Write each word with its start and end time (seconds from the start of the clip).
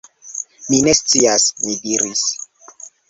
Mi 0.69 0.79
ne 0.87 0.95
scias, 1.01 1.45
mi 1.67 1.77
diris. 1.85 2.25